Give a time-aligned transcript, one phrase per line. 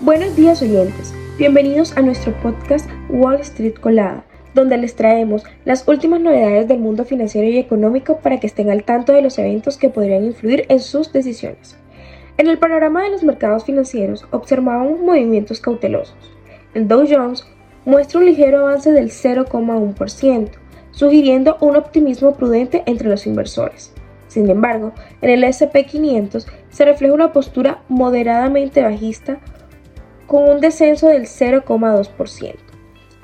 [0.00, 6.20] Buenos días oyentes, bienvenidos a nuestro podcast Wall Street Colada, donde les traemos las últimas
[6.20, 9.90] novedades del mundo financiero y económico para que estén al tanto de los eventos que
[9.90, 11.76] podrían influir en sus decisiones.
[12.38, 16.16] En el panorama de los mercados financieros observamos movimientos cautelosos.
[16.74, 17.46] El Dow Jones
[17.84, 20.48] muestra un ligero avance del 0,1%,
[20.90, 23.94] sugiriendo un optimismo prudente entre los inversores.
[24.26, 24.92] Sin embargo,
[25.22, 29.38] en el SP500 se refleja una postura moderadamente bajista
[30.26, 32.54] con un descenso del 0,2%.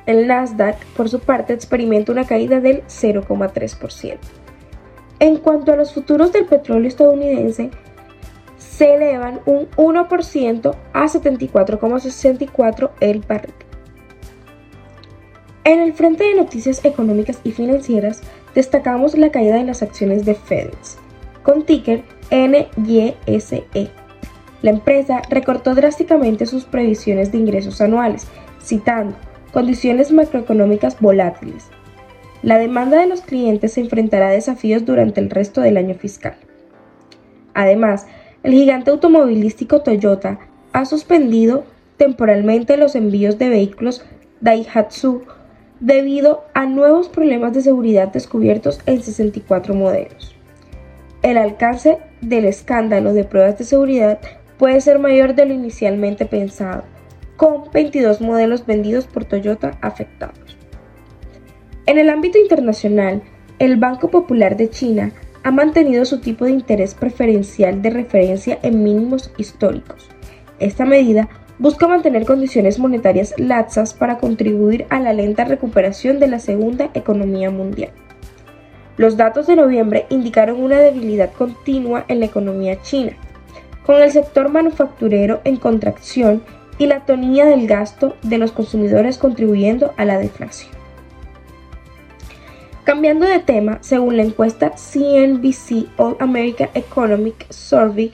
[0.06, 4.18] El Nasdaq, por su parte, experimenta una caída del 0,3%.
[5.18, 7.70] En cuanto a los futuros del petróleo estadounidense,
[8.56, 13.54] se elevan un 1% a 74,64 el barril.
[15.64, 18.22] En el frente de noticias económicas y financieras,
[18.54, 20.96] destacamos la caída de las acciones de FedEx,
[21.42, 23.64] con ticker NYSE
[24.62, 28.26] la empresa recortó drásticamente sus previsiones de ingresos anuales,
[28.62, 29.16] citando
[29.52, 31.68] condiciones macroeconómicas volátiles.
[32.42, 36.36] La demanda de los clientes se enfrentará a desafíos durante el resto del año fiscal.
[37.54, 38.06] Además,
[38.42, 40.38] el gigante automovilístico Toyota
[40.72, 41.64] ha suspendido
[41.96, 44.04] temporalmente los envíos de vehículos
[44.40, 45.22] Daihatsu
[45.80, 50.34] debido a nuevos problemas de seguridad descubiertos en 64 modelos.
[51.22, 54.20] El alcance del escándalo de pruebas de seguridad
[54.60, 56.84] puede ser mayor de lo inicialmente pensado,
[57.38, 60.58] con 22 modelos vendidos por Toyota afectados.
[61.86, 63.22] En el ámbito internacional,
[63.58, 65.12] el Banco Popular de China
[65.44, 70.10] ha mantenido su tipo de interés preferencial de referencia en mínimos históricos.
[70.58, 76.38] Esta medida busca mantener condiciones monetarias laxas para contribuir a la lenta recuperación de la
[76.38, 77.92] segunda economía mundial.
[78.98, 83.16] Los datos de noviembre indicaron una debilidad continua en la economía china,
[83.84, 86.42] con el sector manufacturero en contracción
[86.78, 90.72] y la tonía del gasto de los consumidores contribuyendo a la deflación.
[92.84, 98.12] Cambiando de tema, según la encuesta CNBC All American Economic Survey,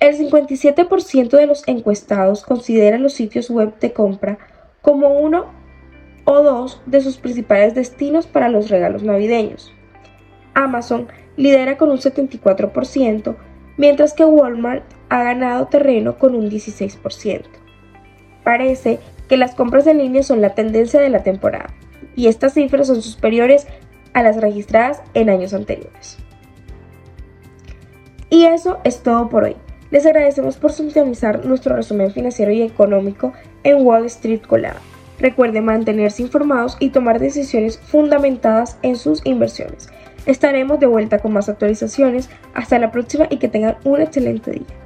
[0.00, 4.38] el 57% de los encuestados considera los sitios web de compra
[4.82, 5.46] como uno
[6.24, 9.72] o dos de sus principales destinos para los regalos navideños.
[10.52, 13.36] Amazon lidera con un 74%,
[13.76, 17.42] mientras que Walmart ha ganado terreno con un 16%.
[18.42, 18.98] Parece
[19.28, 21.72] que las compras en línea son la tendencia de la temporada,
[22.14, 23.66] y estas cifras son superiores
[24.12, 26.18] a las registradas en años anteriores.
[28.30, 29.56] Y eso es todo por hoy.
[29.90, 34.80] Les agradecemos por sintonizar nuestro resumen financiero y económico en Wall Street Colada.
[35.20, 39.88] Recuerden mantenerse informados y tomar decisiones fundamentadas en sus inversiones.
[40.26, 42.30] Estaremos de vuelta con más actualizaciones.
[42.54, 44.83] Hasta la próxima y que tengan un excelente día.